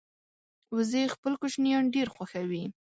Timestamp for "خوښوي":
2.15-2.63